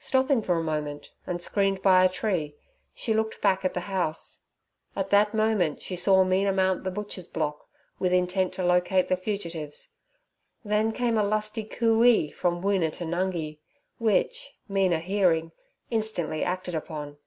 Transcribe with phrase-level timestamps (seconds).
[0.00, 2.56] Stopping for a moment, and screened by a tree,
[2.92, 4.40] she looked back at the house.
[4.96, 7.68] At that moment she saw Mina mount the butcher's block,
[8.00, 9.90] with intent to locate the fugitives;
[10.64, 13.60] then came a lusty cooee from Woona to Nungi,
[13.98, 15.52] which, Mina hearing,
[15.88, 17.18] instantly acted upon.